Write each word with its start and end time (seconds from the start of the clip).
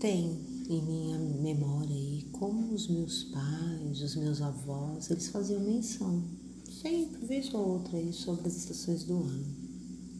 tem 0.00 0.40
em 0.66 0.82
minha 0.82 1.18
memória 1.18 1.94
aí 1.94 2.26
como 2.32 2.72
os 2.72 2.88
meus 2.88 3.24
pais, 3.24 4.00
os 4.00 4.16
meus 4.16 4.40
avós, 4.40 5.10
eles 5.10 5.28
faziam 5.28 5.60
menção, 5.60 6.24
sempre, 6.82 7.26
vez 7.26 7.52
ou 7.52 7.74
outra, 7.74 7.98
aí, 7.98 8.10
sobre 8.10 8.48
as 8.48 8.56
estações 8.56 9.04
do 9.04 9.18
ano. 9.18 9.46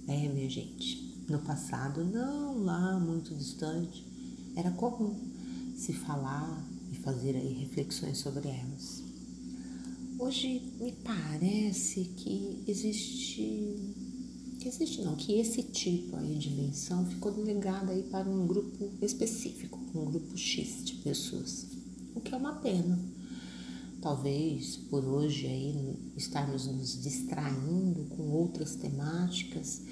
É, 0.06 0.28
minha 0.28 0.50
gente, 0.50 1.24
no 1.28 1.38
passado, 1.38 2.04
não 2.04 2.62
lá 2.62 3.00
muito 3.00 3.34
distante, 3.34 4.04
era 4.54 4.70
comum 4.72 5.16
se 5.74 5.94
falar 5.94 6.62
e 6.92 6.96
fazer 6.96 7.34
aí 7.34 7.54
reflexões 7.54 8.18
sobre 8.18 8.48
elas. 8.48 9.02
Hoje 10.18 10.60
me 10.78 10.92
parece 10.92 12.04
que 12.16 12.62
existe 12.66 14.09
que 14.60 14.68
existe 14.68 15.00
não, 15.00 15.16
que 15.16 15.40
esse 15.40 15.62
tipo 15.62 16.16
aí 16.16 16.34
de 16.36 16.50
menção 16.50 17.06
ficou 17.06 17.32
delegado 17.32 17.90
aí 17.90 18.02
para 18.02 18.28
um 18.28 18.46
grupo 18.46 18.90
específico, 19.00 19.80
um 19.94 20.04
grupo 20.04 20.36
X 20.36 20.84
de 20.84 20.96
pessoas, 20.96 21.66
o 22.14 22.20
que 22.20 22.34
é 22.34 22.36
uma 22.36 22.56
pena. 22.56 22.98
Talvez 24.02 24.76
por 24.76 25.02
hoje 25.04 25.46
aí 25.46 25.94
estarmos 26.14 26.66
nos 26.66 27.02
distraindo 27.02 28.04
com 28.16 28.30
outras 28.30 28.74
temáticas, 28.74 29.82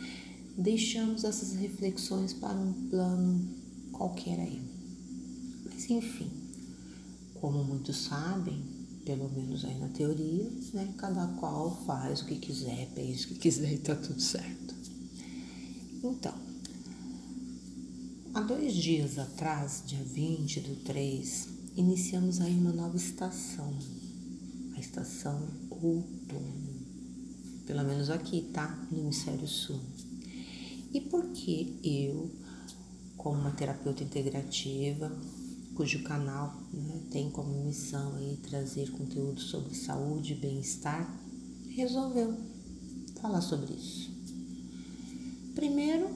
deixamos 0.56 1.24
essas 1.24 1.54
reflexões 1.54 2.34
para 2.34 2.58
um 2.58 2.88
plano 2.88 3.48
qualquer 3.90 4.38
aí. 4.38 4.62
Mas 5.64 5.88
enfim, 5.88 6.30
como 7.40 7.64
muitos 7.64 7.96
sabem, 7.96 8.62
pelo 9.08 9.30
menos 9.30 9.64
aí 9.64 9.78
na 9.78 9.88
teoria, 9.88 10.52
né? 10.74 10.92
Cada 10.98 11.26
qual 11.38 11.82
faz 11.86 12.20
o 12.20 12.26
que 12.26 12.36
quiser, 12.36 12.90
pensa 12.94 13.24
o 13.24 13.28
que 13.28 13.34
quiser 13.36 13.72
e 13.72 13.78
tá 13.78 13.96
tudo 13.96 14.20
certo. 14.20 14.74
Então, 16.04 16.34
há 18.34 18.40
dois 18.42 18.74
dias 18.74 19.18
atrás, 19.18 19.82
dia 19.86 20.04
20 20.04 20.60
do 20.60 20.76
3, 20.84 21.48
iniciamos 21.74 22.42
aí 22.42 22.52
uma 22.52 22.70
nova 22.70 22.98
estação, 22.98 23.72
a 24.76 24.78
estação 24.78 25.42
outono. 25.70 26.68
Pelo 27.66 27.84
menos 27.84 28.10
aqui, 28.10 28.42
tá? 28.52 28.86
No 28.92 28.98
hemisfério 28.98 29.48
sul. 29.48 29.80
E 30.92 31.00
por 31.00 31.28
que 31.28 31.80
eu, 31.82 32.30
como 33.16 33.40
uma 33.40 33.52
terapeuta 33.52 34.04
integrativa, 34.04 35.10
cujo 35.78 36.02
canal 36.02 36.60
né, 36.72 37.02
tem 37.08 37.30
como 37.30 37.64
missão 37.64 38.16
aí 38.16 38.36
trazer 38.42 38.90
conteúdo 38.90 39.40
sobre 39.40 39.76
saúde 39.76 40.32
e 40.32 40.36
bem-estar, 40.36 41.08
resolveu 41.70 42.36
falar 43.22 43.40
sobre 43.40 43.74
isso. 43.74 44.10
Primeiro, 45.54 46.10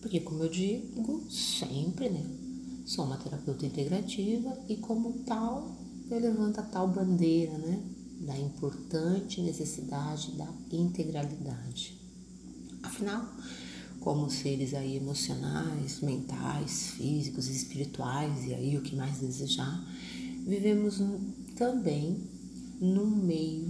porque 0.00 0.20
como 0.20 0.44
eu 0.44 0.48
digo 0.48 1.30
sempre, 1.30 2.08
né, 2.08 2.24
sou 2.86 3.04
uma 3.04 3.18
terapeuta 3.18 3.66
integrativa 3.66 4.58
e 4.66 4.76
como 4.76 5.12
tal 5.24 5.76
eu 6.10 6.18
levanto 6.18 6.60
a 6.60 6.62
tal 6.62 6.88
bandeira, 6.88 7.52
né, 7.58 7.78
da 8.22 8.38
importante 8.38 9.42
necessidade 9.42 10.32
da 10.32 10.48
integralidade. 10.72 12.00
Afinal, 12.82 13.28
como 14.06 14.30
seres 14.30 14.72
aí 14.72 14.94
emocionais, 14.94 16.00
mentais, 16.00 16.90
físicos, 16.90 17.48
espirituais 17.48 18.46
e 18.46 18.54
aí 18.54 18.76
o 18.76 18.80
que 18.80 18.94
mais 18.94 19.18
desejar, 19.18 19.84
vivemos 20.46 21.02
também 21.56 22.16
no 22.80 23.04
meio, 23.04 23.64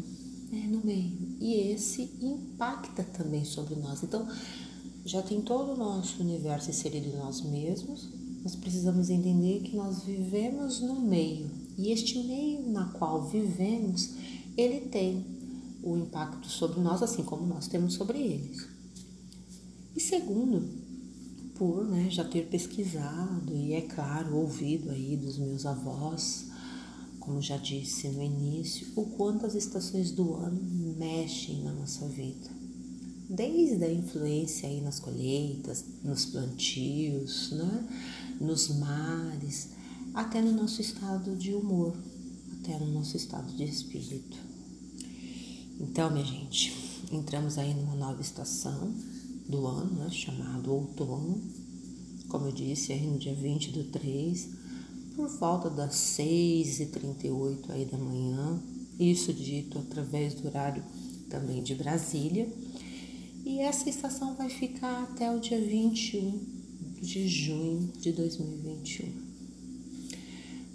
né, 0.52 0.68
no 0.70 0.84
meio. 0.84 1.16
E 1.40 1.54
esse 1.72 2.10
impacta 2.20 3.02
também 3.02 3.46
sobre 3.46 3.76
nós. 3.76 4.02
Então, 4.02 4.28
já 5.06 5.22
tem 5.22 5.40
todo 5.40 5.72
o 5.72 5.76
nosso 5.78 6.22
universo 6.22 6.68
inserido 6.68 7.06
em 7.06 7.16
nós 7.16 7.40
mesmos, 7.40 8.06
nós 8.42 8.54
precisamos 8.54 9.08
entender 9.08 9.60
que 9.60 9.74
nós 9.74 10.02
vivemos 10.02 10.82
no 10.82 11.00
meio. 11.00 11.50
E 11.78 11.90
este 11.90 12.18
meio 12.18 12.70
na 12.70 12.84
qual 12.88 13.26
vivemos, 13.26 14.10
ele 14.54 14.80
tem 14.80 15.24
o 15.82 15.96
impacto 15.96 16.46
sobre 16.46 16.78
nós, 16.82 17.02
assim 17.02 17.22
como 17.22 17.46
nós 17.46 17.66
temos 17.66 17.94
sobre 17.94 18.18
eles. 18.18 18.75
E 19.96 20.00
segundo, 20.00 20.68
por 21.54 21.88
né, 21.88 22.10
já 22.10 22.22
ter 22.22 22.46
pesquisado 22.48 23.56
e, 23.56 23.72
é 23.72 23.80
claro, 23.80 24.36
ouvido 24.36 24.90
aí 24.90 25.16
dos 25.16 25.38
meus 25.38 25.64
avós, 25.64 26.48
como 27.18 27.40
já 27.40 27.56
disse 27.56 28.08
no 28.08 28.22
início, 28.22 28.88
o 28.94 29.06
quanto 29.06 29.46
as 29.46 29.54
estações 29.54 30.10
do 30.10 30.34
ano 30.34 30.60
mexem 30.98 31.62
na 31.62 31.72
nossa 31.72 32.06
vida. 32.08 32.50
Desde 33.28 33.82
a 33.84 33.92
influência 33.92 34.68
aí 34.68 34.82
nas 34.82 35.00
colheitas, 35.00 35.84
nos 36.04 36.26
plantios, 36.26 37.52
né, 37.52 37.88
nos 38.38 38.68
mares, 38.68 39.70
até 40.12 40.42
no 40.42 40.52
nosso 40.52 40.80
estado 40.82 41.34
de 41.36 41.54
humor, 41.54 41.96
até 42.60 42.78
no 42.78 42.92
nosso 42.92 43.16
estado 43.16 43.50
de 43.56 43.64
espírito. 43.64 44.36
Então, 45.80 46.10
minha 46.10 46.24
gente, 46.24 46.72
entramos 47.10 47.56
aí 47.58 47.74
numa 47.74 47.96
nova 47.96 48.20
estação, 48.20 48.94
do 49.48 49.66
ano, 49.66 49.92
né, 49.94 50.10
chamado 50.10 50.72
outono, 50.72 51.40
como 52.28 52.46
eu 52.46 52.52
disse, 52.52 52.92
aí 52.92 53.06
no 53.06 53.18
dia 53.18 53.34
20 53.34 53.70
do 53.70 53.84
3, 53.84 54.48
por 55.14 55.28
volta 55.28 55.70
das 55.70 55.94
6h38 55.94 57.70
aí 57.70 57.84
da 57.84 57.96
manhã, 57.96 58.60
isso 58.98 59.32
dito 59.32 59.78
através 59.78 60.34
do 60.34 60.48
horário 60.48 60.82
também 61.30 61.62
de 61.62 61.74
Brasília, 61.74 62.48
e 63.44 63.60
essa 63.60 63.88
estação 63.88 64.34
vai 64.34 64.48
ficar 64.48 65.04
até 65.04 65.30
o 65.30 65.38
dia 65.38 65.60
21 65.60 66.40
de 67.00 67.28
junho 67.28 67.92
de 68.00 68.12
2021. 68.12 69.26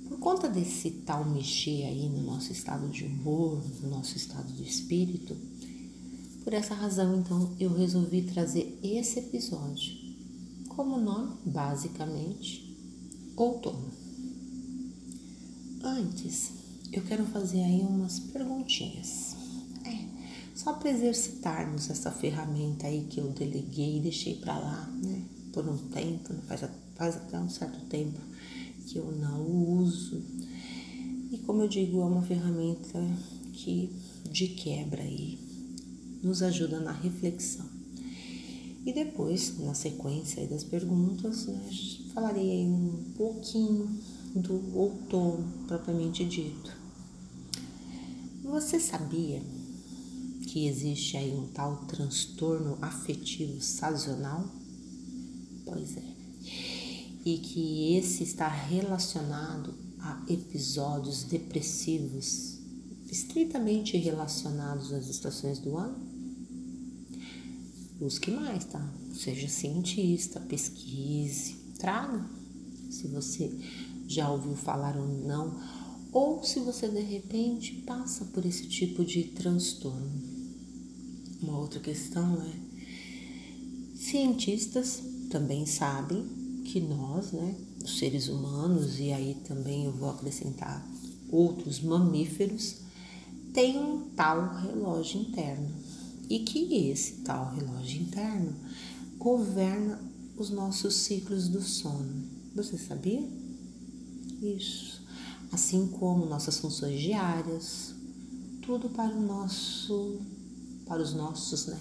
Por 0.07 0.19
conta 0.19 0.47
desse 0.47 0.91
tal 1.05 1.29
mexer 1.29 1.83
aí 1.83 2.07
no 2.09 2.21
nosso 2.21 2.51
estado 2.51 2.87
de 2.89 3.03
humor, 3.03 3.61
no 3.81 3.89
nosso 3.89 4.15
estado 4.15 4.51
de 4.53 4.63
espírito, 4.63 5.35
por 6.43 6.53
essa 6.53 6.73
razão, 6.73 7.19
então, 7.19 7.55
eu 7.59 7.73
resolvi 7.73 8.23
trazer 8.23 8.79
esse 8.81 9.19
episódio 9.19 10.01
como 10.75 10.97
nome, 10.97 11.35
basicamente, 11.45 12.75
outono. 13.35 13.91
Antes, 15.83 16.51
eu 16.91 17.03
quero 17.03 17.25
fazer 17.25 17.63
aí 17.63 17.81
umas 17.81 18.19
perguntinhas. 18.19 19.35
É, 19.85 20.05
só 20.55 20.73
para 20.73 20.89
exercitarmos 20.89 21.89
essa 21.89 22.11
ferramenta 22.11 22.87
aí 22.87 23.05
que 23.09 23.19
eu 23.19 23.29
deleguei 23.31 23.97
e 23.97 24.01
deixei 24.01 24.35
para 24.35 24.57
lá, 24.57 24.87
né? 25.03 25.23
Por 25.53 25.67
um 25.67 25.77
tempo, 25.89 26.33
faz, 26.47 26.61
faz 26.95 27.15
até 27.17 27.39
um 27.39 27.49
certo 27.49 27.85
tempo 27.85 28.19
que 28.87 28.97
eu 28.97 29.11
não 29.11 29.45
uso. 29.45 30.23
E 31.31 31.37
como 31.45 31.61
eu 31.61 31.67
digo, 31.67 32.01
é 32.01 32.05
uma 32.05 32.23
ferramenta 32.23 32.99
que 33.53 33.93
de 34.31 34.47
quebra 34.47 35.03
aí 35.03 35.50
nos 36.23 36.41
ajuda 36.41 36.79
na 36.79 36.91
reflexão. 36.91 37.65
E 38.85 38.91
depois, 38.93 39.59
na 39.59 39.73
sequência 39.73 40.47
das 40.47 40.63
perguntas, 40.63 41.45
né, 41.45 41.69
falarei 42.13 42.65
um 42.65 43.13
pouquinho 43.15 43.99
do 44.35 44.75
outono 44.75 45.65
propriamente 45.67 46.25
dito. 46.25 46.71
Você 48.43 48.79
sabia 48.79 49.41
que 50.47 50.67
existe 50.67 51.15
aí 51.15 51.31
um 51.33 51.47
tal 51.47 51.85
transtorno 51.85 52.77
afetivo 52.81 53.61
sazonal? 53.61 54.49
Pois 55.63 55.95
é. 55.95 56.03
E 57.23 57.37
que 57.37 57.95
esse 57.95 58.23
está 58.23 58.47
relacionado 58.47 59.73
a 59.99 60.25
episódios 60.27 61.23
depressivos 61.23 62.57
estritamente 63.11 63.95
relacionados 63.95 64.91
às 64.91 65.07
estações 65.07 65.59
do 65.59 65.77
ano? 65.77 66.10
Busque 68.01 68.31
mais, 68.31 68.65
tá? 68.65 68.83
Seja 69.13 69.47
cientista, 69.47 70.39
pesquise, 70.39 71.53
traga. 71.77 72.25
Se 72.89 73.07
você 73.07 73.55
já 74.07 74.29
ouviu 74.29 74.55
falar 74.55 74.97
ou 74.97 75.07
não, 75.07 75.61
ou 76.11 76.43
se 76.43 76.59
você 76.59 76.89
de 76.89 76.99
repente 76.99 77.75
passa 77.85 78.25
por 78.25 78.43
esse 78.43 78.67
tipo 78.67 79.05
de 79.05 79.25
transtorno. 79.25 80.11
Uma 81.43 81.59
outra 81.59 81.79
questão 81.79 82.41
é: 82.41 82.53
cientistas 83.95 85.03
também 85.29 85.67
sabem 85.67 86.25
que 86.65 86.81
nós, 86.81 87.31
né, 87.31 87.55
os 87.83 87.99
seres 87.99 88.27
humanos, 88.27 88.99
e 88.99 89.11
aí 89.11 89.35
também 89.47 89.85
eu 89.85 89.91
vou 89.91 90.09
acrescentar 90.09 90.85
outros 91.31 91.79
mamíferos, 91.79 92.77
tem 93.53 93.77
um 93.77 94.09
tal 94.15 94.55
relógio 94.55 95.21
interno 95.21 95.80
e 96.31 96.39
que 96.39 96.89
esse 96.89 97.23
tal 97.23 97.53
relógio 97.53 98.03
interno 98.03 98.55
governa 99.17 99.99
os 100.37 100.49
nossos 100.49 100.95
ciclos 100.95 101.49
do 101.49 101.61
sono. 101.61 102.23
Você 102.55 102.77
sabia? 102.77 103.27
Isso. 104.41 105.01
Assim 105.51 105.87
como 105.87 106.25
nossas 106.25 106.57
funções 106.57 107.01
diárias, 107.01 107.93
tudo 108.61 108.89
para 108.89 109.13
o 109.13 109.21
nosso 109.21 110.21
para 110.85 111.01
os 111.01 111.13
nossos, 111.13 111.67
né, 111.67 111.79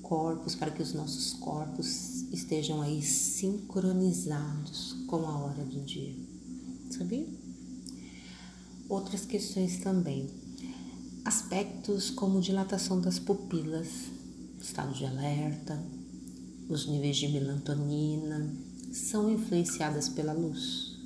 corpos, 0.00 0.54
para 0.54 0.70
que 0.70 0.82
os 0.82 0.94
nossos 0.94 1.34
corpos 1.34 2.22
estejam 2.32 2.80
aí 2.80 3.02
sincronizados 3.02 4.96
com 5.06 5.26
a 5.26 5.38
hora 5.40 5.64
do 5.64 5.80
dia. 5.82 6.14
Sabia? 6.90 7.26
Outras 8.88 9.26
questões 9.26 9.78
também. 9.78 10.47
Aspectos 11.28 12.08
como 12.08 12.40
dilatação 12.40 13.02
das 13.02 13.18
pupilas, 13.18 13.86
estado 14.58 14.94
de 14.94 15.04
alerta, 15.04 15.78
os 16.70 16.86
níveis 16.86 17.18
de 17.18 17.28
melatonina 17.28 18.50
são 18.90 19.30
influenciadas 19.30 20.08
pela 20.08 20.32
luz. 20.32 20.96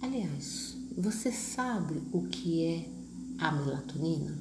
Aliás, 0.00 0.76
você 0.96 1.32
sabe 1.32 2.00
o 2.12 2.28
que 2.28 2.62
é 2.62 2.88
a 3.40 3.50
melatonina? 3.50 4.38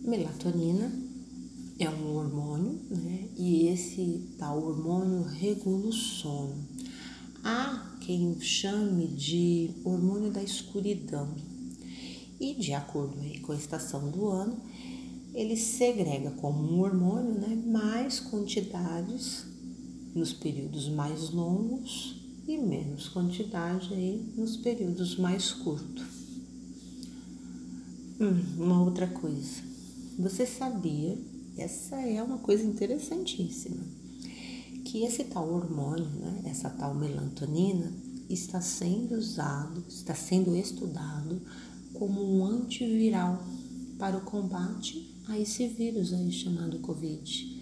Melatonina 0.00 0.92
é 1.78 1.88
um 1.88 2.16
hormônio, 2.16 2.80
né? 2.90 3.28
E 3.36 3.68
esse 3.68 4.34
tal 4.36 4.64
hormônio 4.64 5.22
regula 5.22 5.86
o 5.86 5.92
sono. 5.92 6.56
Há 7.44 7.96
quem 8.00 8.40
chame 8.40 9.06
de 9.06 9.70
hormônio 9.84 10.32
da 10.32 10.42
escuridão. 10.42 11.56
E 12.40 12.54
de 12.54 12.72
acordo 12.72 13.16
com 13.42 13.52
a 13.52 13.56
estação 13.56 14.10
do 14.10 14.28
ano, 14.28 14.60
ele 15.34 15.56
segrega 15.56 16.30
como 16.32 16.62
um 16.62 16.80
hormônio 16.80 17.34
né, 17.34 17.54
mais 17.66 18.20
quantidades 18.20 19.44
nos 20.14 20.32
períodos 20.32 20.88
mais 20.88 21.30
longos 21.30 22.16
e 22.46 22.56
menos 22.56 23.08
quantidade 23.08 23.92
aí 23.92 24.32
nos 24.36 24.56
períodos 24.56 25.16
mais 25.16 25.52
curtos. 25.52 26.06
Hum, 28.20 28.42
uma 28.56 28.82
outra 28.82 29.06
coisa. 29.06 29.62
Você 30.18 30.46
sabia, 30.46 31.16
essa 31.56 31.96
é 31.96 32.20
uma 32.22 32.38
coisa 32.38 32.64
interessantíssima, 32.64 33.84
que 34.84 35.04
esse 35.04 35.24
tal 35.24 35.52
hormônio, 35.52 36.08
né, 36.18 36.42
essa 36.46 36.70
tal 36.70 36.94
melatonina, 36.94 37.92
está 38.28 38.60
sendo 38.60 39.14
usado, 39.14 39.84
está 39.88 40.14
sendo 40.14 40.56
estudado 40.56 41.40
como 41.98 42.22
um 42.22 42.46
antiviral 42.46 43.42
para 43.98 44.16
o 44.16 44.20
combate 44.20 45.14
a 45.26 45.38
esse 45.38 45.66
vírus 45.66 46.12
aí 46.12 46.30
chamado 46.30 46.78
Covid. 46.78 47.58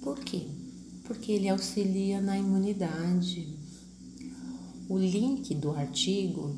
Por 0.00 0.18
quê? 0.20 0.46
Porque 1.04 1.32
ele 1.32 1.48
auxilia 1.48 2.20
na 2.20 2.38
imunidade. 2.38 3.56
O 4.88 4.96
link 4.96 5.54
do 5.54 5.70
artigo 5.72 6.56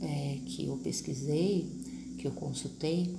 é, 0.00 0.38
que 0.46 0.66
eu 0.66 0.76
pesquisei, 0.78 1.70
que 2.18 2.26
eu 2.26 2.32
consultei, 2.32 3.14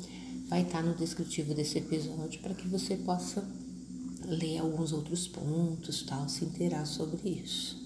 vai 0.48 0.64
estar 0.64 0.84
no 0.84 0.96
descritivo 0.96 1.54
desse 1.54 1.78
episódio 1.78 2.42
para 2.42 2.56
que 2.56 2.68
você 2.68 2.98
possa 2.98 3.48
ler 4.26 4.58
alguns 4.58 4.92
outros 4.92 5.28
pontos, 5.28 6.04
tal, 6.04 6.28
se 6.28 6.44
inteirar 6.44 6.86
sobre 6.86 7.30
isso. 7.30 7.80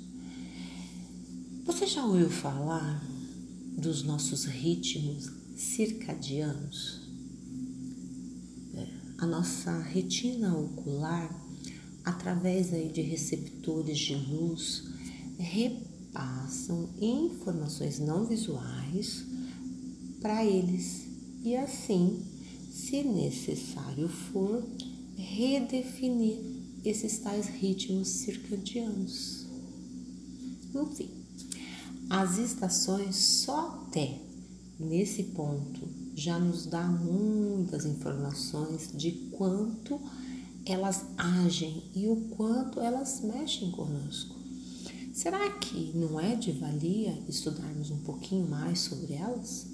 Você 1.66 1.86
já 1.86 2.06
ouviu 2.06 2.30
falar 2.30 3.04
dos 3.78 4.04
nossos 4.04 4.46
ritmos 4.46 5.32
circadianos? 5.56 7.02
É, 8.74 8.88
a 9.20 9.26
nossa 9.26 9.80
retina 9.80 10.58
ocular, 10.58 11.30
através 12.04 12.74
aí 12.74 12.90
de 12.90 13.02
receptores 13.02 13.98
de 13.98 14.16
luz, 14.16 14.84
repassam 15.38 16.90
informações 17.00 18.00
não 18.00 18.26
visuais 18.26 19.26
para 20.22 20.46
eles 20.46 21.08
e 21.44 21.56
assim 21.56 22.24
se 22.72 23.04
necessário 23.04 24.10
for, 24.10 24.64
redefinir 25.16 26.38
esses 26.84 27.20
tais 27.20 27.48
ritmos 27.48 28.08
circadianos. 28.10 29.46
Enfim, 30.76 31.10
as 32.10 32.38
estações 32.38 33.16
só 33.16 33.88
até 33.88 34.20
nesse 34.80 35.24
ponto 35.24 35.88
já 36.16 36.40
nos 36.40 36.66
dá 36.66 36.84
muitas 36.84 37.86
informações 37.86 38.90
de 38.94 39.12
quanto 39.32 40.00
elas 40.66 41.06
agem 41.18 41.84
e 41.94 42.08
o 42.08 42.16
quanto 42.36 42.80
elas 42.80 43.22
mexem 43.22 43.72
conosco. 43.72 44.36
Será 45.14 45.50
que 45.52 45.92
não 45.96 46.20
é 46.20 46.36
de 46.36 46.52
valia 46.52 47.18
estudarmos 47.28 47.92
um 47.92 48.00
pouquinho 48.00 48.48
mais 48.48 48.80
sobre 48.80 49.14
elas? 49.14 49.68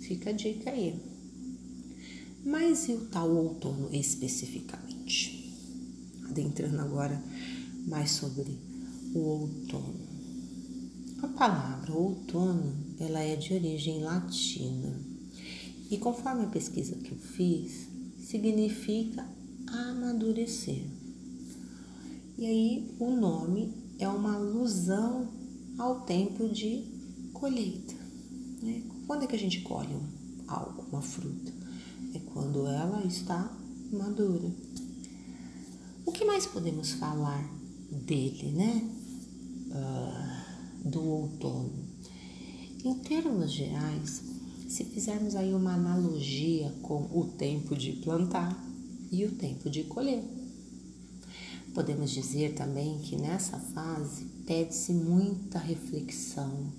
Fica 0.00 0.30
a 0.30 0.32
dica 0.32 0.70
aí. 0.70 0.94
Mas 2.44 2.88
e 2.88 2.92
o 2.92 3.06
tal 3.06 3.30
outono 3.30 3.88
especificamente? 3.92 5.52
Adentrando 6.28 6.80
agora 6.80 7.22
mais 7.86 8.10
sobre 8.10 8.58
o 9.14 9.18
outono. 9.18 10.13
A 11.24 11.28
palavra 11.28 11.90
outono, 11.94 12.74
ela 13.00 13.18
é 13.18 13.34
de 13.34 13.54
origem 13.54 14.02
latina. 14.02 14.94
E 15.90 15.96
conforme 15.96 16.44
a 16.44 16.48
pesquisa 16.48 16.96
que 16.96 17.12
eu 17.12 17.16
fiz, 17.16 17.88
significa 18.20 19.26
amadurecer. 19.66 20.84
E 22.36 22.44
aí 22.44 22.94
o 23.00 23.10
nome 23.16 23.72
é 23.98 24.06
uma 24.06 24.34
alusão 24.34 25.26
ao 25.78 26.02
tempo 26.02 26.46
de 26.46 26.84
colheita. 27.32 27.94
Né? 28.62 28.82
Quando 29.06 29.22
é 29.22 29.26
que 29.26 29.34
a 29.34 29.38
gente 29.38 29.62
colhe 29.62 29.96
algo, 30.46 30.84
uma 30.92 31.00
fruta? 31.00 31.54
é 32.14 32.18
quando 32.34 32.66
ela 32.66 33.02
está 33.06 33.50
madura. 33.90 34.50
O 36.04 36.12
que 36.12 36.22
mais 36.22 36.44
podemos 36.44 36.92
falar 36.92 37.50
dele, 37.90 38.52
né? 38.52 38.90
Uh, 39.70 40.33
do 40.84 41.02
outono. 41.02 41.72
Em 42.84 42.94
termos 42.98 43.50
gerais, 43.50 44.22
se 44.68 44.84
fizermos 44.84 45.34
aí 45.34 45.54
uma 45.54 45.74
analogia 45.74 46.70
com 46.82 47.08
o 47.12 47.32
tempo 47.38 47.74
de 47.74 47.92
plantar 47.92 48.62
e 49.10 49.24
o 49.24 49.32
tempo 49.32 49.70
de 49.70 49.84
colher, 49.84 50.22
podemos 51.72 52.10
dizer 52.10 52.54
também 52.54 52.98
que 52.98 53.16
nessa 53.16 53.58
fase 53.58 54.24
pede-se 54.46 54.92
muita 54.92 55.58
reflexão. 55.58 56.72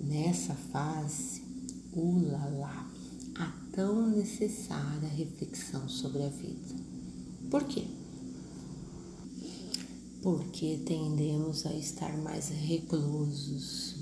Nessa 0.00 0.54
fase, 0.54 1.42
ulala, 1.92 2.86
a 3.36 3.46
tão 3.72 4.10
necessária 4.10 5.08
reflexão 5.08 5.88
sobre 5.88 6.22
a 6.22 6.28
vida. 6.28 6.74
Por 7.50 7.64
quê? 7.64 7.84
Porque 10.24 10.80
tendemos 10.86 11.66
a 11.66 11.74
estar 11.74 12.16
mais 12.16 12.48
reclusos, 12.48 13.94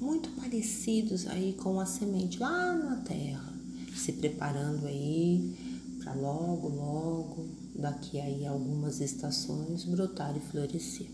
muito 0.00 0.28
parecidos 0.30 1.24
aí 1.28 1.52
com 1.52 1.78
a 1.78 1.86
semente 1.86 2.40
lá 2.40 2.74
na 2.74 2.96
terra, 2.96 3.54
se 3.96 4.14
preparando 4.14 4.88
aí 4.88 5.56
para 6.02 6.14
logo, 6.14 6.68
logo, 6.68 7.46
daqui 7.76 8.20
aí 8.20 8.44
algumas 8.44 9.00
estações 9.00 9.84
brotar 9.84 10.36
e 10.36 10.40
florescer. 10.40 11.06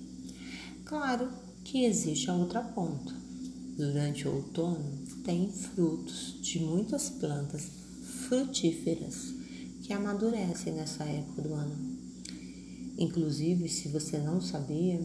Claro 0.86 1.28
que 1.62 1.84
existe 1.84 2.30
a 2.30 2.34
outra 2.34 2.62
ponta. 2.62 3.12
Durante 3.76 4.26
o 4.26 4.36
outono 4.36 4.98
tem 5.26 5.52
frutos 5.52 6.38
de 6.40 6.60
muitas 6.60 7.10
plantas 7.10 7.68
frutíferas 8.28 9.34
que 9.82 9.92
amadurecem 9.92 10.72
nessa 10.72 11.04
época 11.04 11.42
do 11.42 11.52
ano. 11.52 11.93
Inclusive, 12.96 13.68
se 13.68 13.88
você 13.88 14.18
não 14.18 14.40
sabia, 14.40 15.00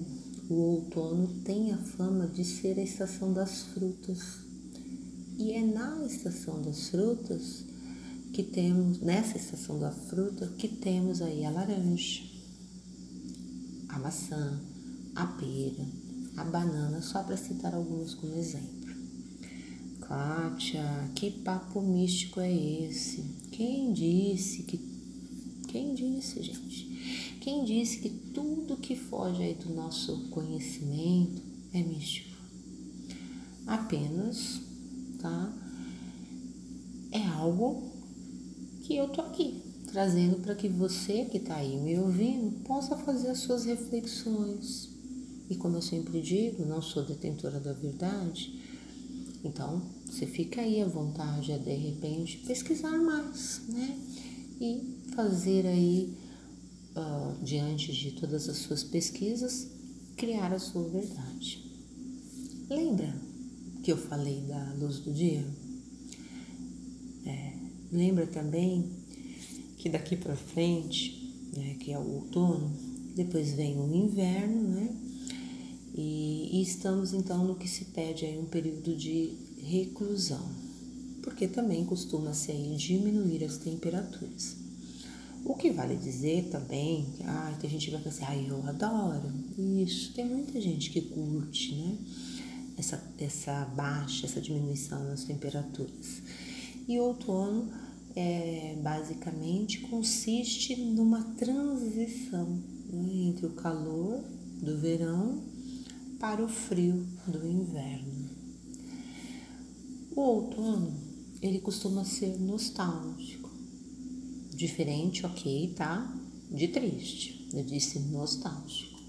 o 0.50 0.56
outono 0.56 1.28
tem 1.44 1.72
a 1.72 1.78
fama 1.78 2.28
de 2.28 2.44
ser 2.44 2.80
a 2.80 2.84
estação 2.84 3.34
das 3.34 3.64
frutas. 3.64 4.40
E 5.38 5.54
é 5.54 5.64
na 5.64 6.06
estação 6.06 6.62
das 6.62 6.90
frutas 6.90 7.64
que 8.34 8.44
temos, 8.44 9.00
nessa 9.00 9.38
estação 9.38 9.80
da 9.80 9.92
fruta, 9.92 10.48
que 10.58 10.68
temos 10.68 11.22
aí 11.22 11.46
a 11.46 11.50
laranja, 11.50 12.24
a 13.90 14.00
maçã, 14.00 14.60
a 15.16 15.26
pera, 15.26 15.86
a 16.38 16.44
banana, 16.44 17.02
só 17.02 17.24
para 17.24 17.38
citar 17.38 17.74
alguns 17.74 18.14
como 18.14 18.36
exemplo. 18.36 18.80
Kátia, 20.02 21.12
que 21.16 21.30
papo 21.30 21.82
místico 21.82 22.40
é 22.40 22.52
esse? 22.52 23.24
Quem 23.52 23.94
disse 23.94 24.64
que. 24.64 24.80
Quem 25.68 25.94
disse, 25.94 26.42
gente? 26.42 26.90
Quem 27.42 27.64
disse 27.64 28.00
que 28.00 28.10
tudo 28.10 28.78
que 28.78 28.96
foge 28.96 29.42
aí 29.42 29.54
do 29.54 29.74
nosso 29.74 30.30
conhecimento 30.30 31.42
é 31.74 31.82
místico? 31.82 32.36
Apenas, 33.66 34.62
tá? 35.22 35.54
É 37.12 37.26
algo 37.28 37.92
que 38.84 38.96
eu 38.96 39.08
tô 39.10 39.22
aqui 39.22 39.62
trazendo 39.92 40.38
para 40.42 40.54
que 40.56 40.68
você 40.68 41.26
que 41.26 41.38
está 41.38 41.56
aí 41.56 41.78
me 41.78 41.98
ouvindo 41.98 42.64
possa 42.64 42.96
fazer 42.98 43.30
as 43.30 43.40
suas 43.40 43.66
reflexões. 43.66 44.90
E 45.50 45.56
como 45.56 45.78
eu 45.78 45.82
sempre 45.82 46.22
digo, 46.22 46.66
não 46.66 46.82
sou 46.82 47.04
detentora 47.04 47.60
da 47.60 47.74
verdade, 47.74 48.60
Então, 49.44 49.82
você 50.06 50.26
fica 50.26 50.62
aí 50.62 50.82
à 50.82 50.88
vontade 50.88 51.52
a 51.54 51.58
de 51.58 51.74
repente 51.74 52.40
pesquisar 52.40 52.98
mais, 52.98 53.62
né? 53.70 53.98
E 54.60 54.98
fazer 55.16 55.66
aí, 55.66 56.14
uh, 56.96 57.44
diante 57.44 57.92
de 57.92 58.12
todas 58.12 58.48
as 58.50 58.58
suas 58.58 58.84
pesquisas, 58.84 59.68
criar 60.16 60.54
a 60.54 60.60
sua 60.60 60.84
verdade. 60.84 61.64
Lembra 62.70 63.16
que 63.84 63.92
eu 63.92 63.98
falei 63.98 64.42
da 64.42 64.74
luz 64.74 65.00
do 65.00 65.12
dia? 65.12 65.46
É, 67.26 67.54
lembra 67.92 68.28
também 68.28 68.90
que 69.78 69.90
daqui 69.90 70.16
para 70.16 70.36
frente, 70.36 71.34
né, 71.56 71.76
que 71.80 71.92
é 71.92 71.98
o 71.98 72.08
outono, 72.08 72.72
depois 73.16 73.54
vem 73.54 73.80
o 73.80 73.94
inverno, 73.94 74.70
né? 74.70 74.96
E, 75.96 76.50
e 76.54 76.62
estamos 76.62 77.14
então 77.14 77.46
no 77.46 77.56
que 77.56 77.68
se 77.68 77.86
pede 77.86 78.26
aí 78.26 78.38
um 78.38 78.46
período 78.46 78.96
de 78.96 79.34
reclusão, 79.64 80.48
porque 81.22 81.48
também 81.48 81.84
costuma-se 81.86 82.54
diminuir 82.78 83.44
as 83.44 83.58
temperaturas. 83.58 84.59
O 85.50 85.56
que 85.56 85.72
vale 85.72 85.96
dizer 85.96 86.48
também, 86.52 87.08
ah, 87.26 87.58
tem 87.60 87.68
gente 87.68 87.86
que 87.88 87.92
vai 87.92 88.04
pensar, 88.04 88.30
ah, 88.30 88.38
eu 88.38 88.64
adoro 88.68 89.34
isso, 89.58 90.14
tem 90.14 90.24
muita 90.24 90.62
gente 90.62 90.92
que 90.92 91.02
curte, 91.02 91.74
né? 91.74 91.98
Essa, 92.78 93.04
essa 93.18 93.66
baixa, 93.76 94.28
essa 94.28 94.40
diminuição 94.40 95.04
nas 95.06 95.24
temperaturas. 95.24 96.22
E 96.88 97.00
outono 97.00 97.68
é, 98.16 98.78
basicamente 98.84 99.80
consiste 99.80 100.76
numa 100.76 101.24
transição 101.34 102.46
né, 102.88 103.12
entre 103.12 103.48
o 103.48 103.54
calor 103.54 104.24
do 104.62 104.78
verão 104.78 105.44
para 106.20 106.46
o 106.46 106.48
frio 106.48 107.08
do 107.26 107.44
inverno. 107.44 108.30
O 110.16 110.22
outono, 110.22 110.94
ele 111.42 111.58
costuma 111.58 112.06
ser 112.06 112.38
nostálgico. 112.40 113.39
Diferente, 114.60 115.26
ok, 115.26 115.74
tá? 115.74 116.14
De 116.52 116.68
triste. 116.68 117.48
Eu 117.54 117.64
disse 117.64 117.98
nostálgico. 117.98 119.00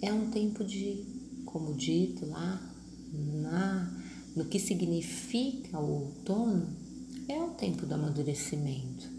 É 0.00 0.12
um 0.12 0.30
tempo 0.30 0.62
de, 0.62 1.04
como 1.44 1.74
dito 1.74 2.24
lá, 2.24 2.72
na, 3.12 4.00
no 4.36 4.44
que 4.44 4.60
significa 4.60 5.76
o 5.76 6.04
outono, 6.04 6.68
é 7.26 7.42
o 7.42 7.48
tempo 7.48 7.84
do 7.84 7.94
amadurecimento. 7.94 9.10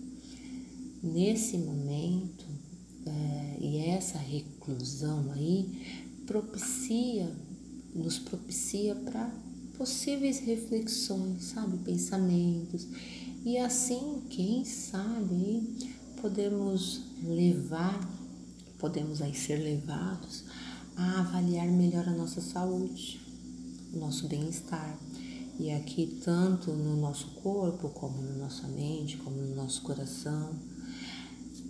Nesse 1.04 1.58
momento, 1.58 2.46
é, 3.06 3.58
e 3.60 3.78
essa 3.80 4.20
reclusão 4.20 5.34
aí 5.34 6.06
propicia, 6.26 7.30
nos 7.94 8.18
propicia 8.18 8.96
para 8.96 9.30
possíveis 9.78 10.40
reflexões, 10.40 11.44
sabe, 11.44 11.78
pensamentos. 11.80 12.88
E 13.44 13.58
assim, 13.58 14.22
quem 14.30 14.64
sabe, 14.64 15.90
podemos 16.22 17.02
levar, 17.24 18.00
podemos 18.78 19.20
aí 19.20 19.34
ser 19.34 19.56
levados 19.56 20.44
a 20.96 21.22
avaliar 21.22 21.68
melhor 21.68 22.08
a 22.08 22.12
nossa 22.12 22.40
saúde, 22.40 23.20
o 23.92 23.98
nosso 23.98 24.28
bem-estar. 24.28 24.96
E 25.60 25.72
aqui, 25.72 26.22
tanto 26.24 26.72
no 26.72 26.96
nosso 26.98 27.30
corpo, 27.42 27.90
como 27.90 28.22
na 28.22 28.36
nossa 28.36 28.68
mente, 28.68 29.18
como 29.18 29.38
no 29.38 29.56
nosso 29.56 29.82
coração. 29.82 30.54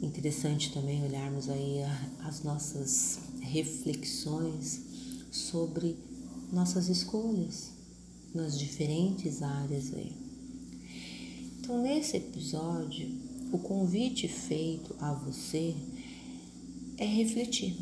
Interessante 0.01 0.73
também 0.73 1.01
olharmos 1.01 1.47
aí 1.47 1.79
as 2.19 2.43
nossas 2.43 3.19
reflexões 3.39 4.81
sobre 5.31 5.97
nossas 6.51 6.89
escolhas 6.89 7.71
nas 8.35 8.59
diferentes 8.59 9.41
áreas 9.41 9.93
aí. 9.93 10.20
Então, 11.71 11.83
nesse 11.83 12.17
episódio, 12.17 13.09
o 13.49 13.57
convite 13.57 14.27
feito 14.27 14.93
a 14.99 15.13
você 15.13 15.73
é 16.97 17.05
refletir, 17.05 17.77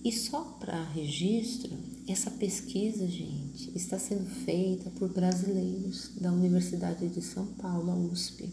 E 0.03 0.11
só 0.11 0.41
para 0.59 0.83
registro, 0.83 1.71
essa 2.11 2.31
pesquisa, 2.31 3.07
gente, 3.07 3.71
está 3.75 3.99
sendo 3.99 4.25
feita 4.25 4.89
por 4.91 5.09
brasileiros 5.09 6.11
da 6.19 6.31
Universidade 6.31 7.07
de 7.07 7.21
São 7.21 7.45
Paulo, 7.45 7.91
a 7.91 7.95
USP. 7.95 8.49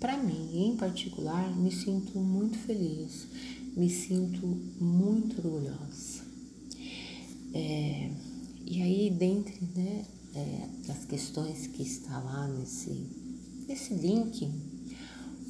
Para 0.00 0.16
mim, 0.16 0.70
em 0.70 0.76
particular, 0.76 1.54
me 1.56 1.70
sinto 1.70 2.18
muito 2.18 2.56
feliz, 2.58 3.26
me 3.76 3.90
sinto 3.90 4.46
muito 4.80 5.36
orgulhosa. 5.38 6.22
É, 7.52 8.10
e 8.64 8.82
aí, 8.82 9.10
dentre 9.10 9.60
né, 9.74 10.06
é, 10.34 10.68
das 10.86 11.04
questões 11.04 11.66
que 11.66 11.82
está 11.82 12.18
lá 12.18 12.48
nesse, 12.48 13.06
nesse 13.68 13.92
link, 13.92 14.50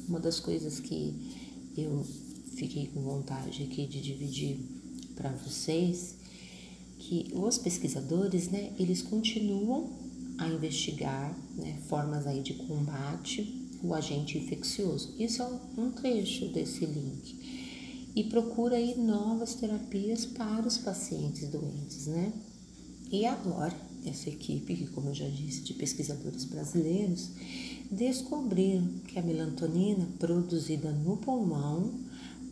uma 0.07 0.19
das 0.19 0.39
coisas 0.39 0.79
que 0.79 1.15
eu 1.77 2.05
fiquei 2.55 2.87
com 2.87 3.01
vontade 3.01 3.63
aqui 3.63 3.87
de 3.87 4.01
dividir 4.01 4.59
para 5.15 5.31
vocês, 5.31 6.18
que 6.99 7.31
os 7.33 7.57
pesquisadores, 7.57 8.49
né, 8.49 8.71
eles 8.77 9.01
continuam 9.01 9.89
a 10.37 10.47
investigar 10.47 11.35
né, 11.55 11.77
formas 11.87 12.27
aí 12.27 12.41
de 12.41 12.53
combate 12.53 13.67
o 13.81 13.93
agente 13.93 14.37
infeccioso. 14.37 15.15
Isso 15.17 15.41
é 15.41 15.49
um 15.77 15.91
trecho 15.91 16.49
desse 16.49 16.85
link. 16.85 17.39
E 18.15 18.23
procura 18.25 18.75
aí 18.75 18.97
novas 18.97 19.55
terapias 19.55 20.25
para 20.25 20.67
os 20.67 20.77
pacientes 20.77 21.47
doentes, 21.47 22.07
né? 22.07 22.33
E 23.11 23.25
agora, 23.25 23.75
essa 24.05 24.29
equipe, 24.29 24.75
que 24.75 24.87
como 24.87 25.09
eu 25.09 25.15
já 25.15 25.27
disse, 25.27 25.61
de 25.61 25.73
pesquisadores 25.73 26.43
brasileiros, 26.43 27.29
descobriram 27.89 28.87
que 29.07 29.17
a 29.17 29.21
melatonina 29.21 30.07
produzida 30.19 30.91
no 30.91 31.17
pulmão 31.17 31.91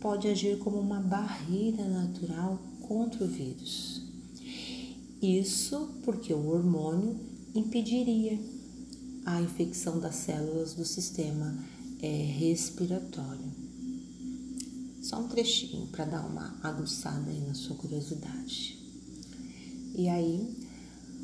pode 0.00 0.28
agir 0.28 0.58
como 0.58 0.78
uma 0.78 1.00
barreira 1.00 1.84
natural 1.86 2.58
contra 2.80 3.24
o 3.24 3.28
vírus. 3.28 4.07
Isso 5.20 5.88
porque 6.04 6.32
o 6.32 6.46
hormônio 6.48 7.18
impediria 7.54 8.38
a 9.24 9.42
infecção 9.42 9.98
das 9.98 10.14
células 10.14 10.74
do 10.74 10.84
sistema 10.84 11.58
é, 12.00 12.24
respiratório. 12.38 13.50
Só 15.02 15.20
um 15.20 15.28
trechinho 15.28 15.86
para 15.88 16.04
dar 16.04 16.26
uma 16.26 16.56
aguçada 16.62 17.30
aí 17.30 17.40
na 17.40 17.54
sua 17.54 17.76
curiosidade. 17.76 18.78
E 19.94 20.08
aí, 20.08 20.56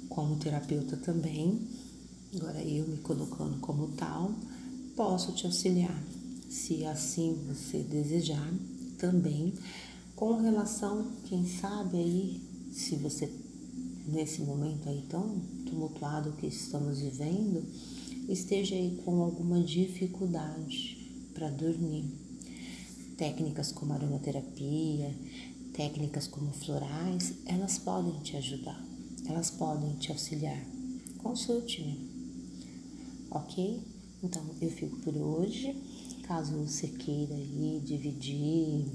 como 0.08 0.36
terapeuta 0.36 0.96
também, 0.96 1.60
agora 2.34 2.62
eu 2.62 2.88
me 2.88 2.96
colocando 2.98 3.58
como 3.60 3.88
tal, 3.92 4.34
posso 4.96 5.32
te 5.32 5.46
auxiliar, 5.46 6.02
se 6.48 6.84
assim 6.84 7.38
você 7.46 7.78
desejar, 7.78 8.52
também 8.98 9.54
com 10.16 10.40
relação, 10.40 11.12
quem 11.24 11.46
sabe 11.46 11.98
aí, 11.98 12.40
se 12.72 12.96
você 12.96 13.30
nesse 14.06 14.42
momento 14.42 14.88
aí 14.88 15.02
tão 15.08 15.40
tumultuado 15.66 16.32
que 16.32 16.46
estamos 16.46 17.00
vivendo, 17.00 17.64
esteja 18.28 18.74
aí 18.74 19.00
com 19.04 19.22
alguma 19.22 19.60
dificuldade 19.62 21.30
para 21.34 21.50
dormir. 21.50 22.04
Técnicas 23.16 23.72
como 23.72 23.92
aromaterapia, 23.92 25.14
técnicas 25.72 26.26
como 26.26 26.52
florais, 26.52 27.34
elas 27.46 27.78
podem 27.78 28.18
te 28.20 28.36
ajudar, 28.36 28.82
elas 29.26 29.50
podem 29.50 29.94
te 29.96 30.10
auxiliar. 30.10 30.64
Consulte-me, 31.18 32.10
ok? 33.30 33.80
Então 34.22 34.42
eu 34.60 34.70
fico 34.70 34.96
por 35.00 35.16
hoje. 35.16 35.76
Caso 36.22 36.56
você 36.56 36.88
queira 36.88 37.34
aí 37.34 37.82
dividir 37.84 38.86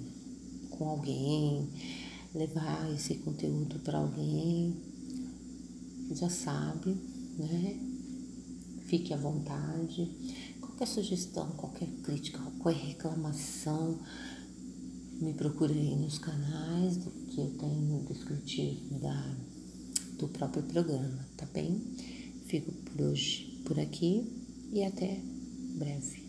com 0.72 0.89
alguém, 0.89 1.70
levar 2.34 2.92
esse 2.94 3.16
conteúdo 3.16 3.80
para 3.80 4.00
alguém, 4.00 4.75
já 6.16 6.30
sabe, 6.30 6.96
né? 7.38 7.80
Fique 8.86 9.13
à 9.13 9.18
vontade. 9.18 10.10
Qualquer 10.60 10.88
sugestão, 10.88 11.50
qualquer 11.51 11.88
crítica, 12.04 12.39
qualquer 12.60 12.80
reclamação, 12.88 14.00
me 15.22 15.34
procure 15.34 15.74
aí 15.74 15.96
nos 15.96 16.18
canais 16.18 16.98
que 17.28 17.39
eu 17.39 17.51
tenho 17.58 17.82
no 17.82 18.06
descritivo 18.06 19.00
da, 19.00 19.36
do 20.18 20.28
próprio 20.30 20.63
programa, 20.63 21.25
tá 21.36 21.46
bem? 21.54 21.82
Fico 22.46 22.72
por 22.72 23.01
hoje 23.01 23.62
por 23.66 23.80
aqui 23.80 24.25
e 24.72 24.84
até 24.84 25.20
breve. 25.78 26.28